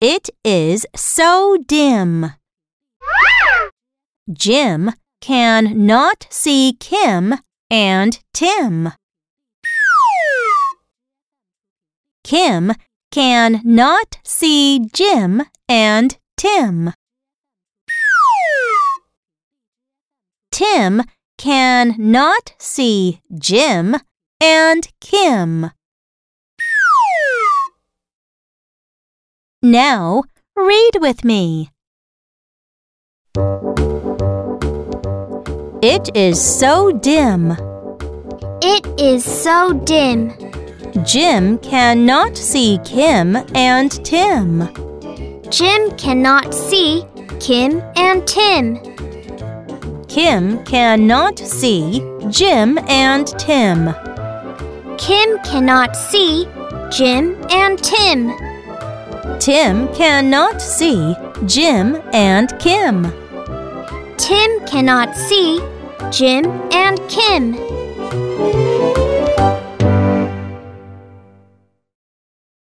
It 0.00 0.30
is 0.42 0.86
so 0.96 1.58
dim. 1.66 2.32
Jim 4.32 4.92
can 5.20 5.86
not 5.86 6.26
see 6.30 6.74
Kim 6.80 7.34
and 7.70 8.18
Tim. 8.32 8.92
Kim 12.24 12.72
can 13.10 13.60
not 13.62 14.18
see 14.24 14.86
Jim 14.94 15.42
and 15.68 16.16
Tim. 16.38 16.94
Tim 20.50 21.02
can 21.36 21.94
not 21.98 22.54
see 22.58 23.20
Jim 23.38 23.96
and 24.40 24.88
Kim. 25.00 25.72
Now 29.62 30.22
read 30.56 30.92
with 31.00 31.22
me. 31.22 31.68
It 35.82 36.08
is 36.16 36.40
so 36.40 36.92
dim. 36.92 37.50
It 38.62 38.86
is 38.98 39.22
so 39.22 39.74
dim. 39.84 40.32
Jim 41.04 41.58
cannot 41.58 42.38
see 42.38 42.78
Kim 42.86 43.36
and 43.54 43.92
Tim. 44.02 44.66
Jim 45.50 45.90
cannot 45.98 46.54
see 46.54 47.04
Kim 47.38 47.82
and 47.96 48.26
Tim. 48.26 48.78
Kim 50.08 50.64
cannot 50.64 51.38
see 51.38 52.00
Jim 52.30 52.78
and 52.88 53.26
Tim. 53.38 53.90
Kim 54.96 55.38
cannot 55.40 55.94
see 55.94 56.48
Jim 56.90 57.36
and 57.50 57.78
Tim. 57.78 58.49
Tim 59.40 59.88
cannot 59.94 60.60
see 60.60 61.16
Jim 61.46 61.96
and 62.12 62.52
Kim. 62.58 63.04
Tim 64.18 64.66
cannot 64.66 65.16
see 65.16 65.62
Jim 66.10 66.44
and 66.72 67.00
Kim. 67.08 67.54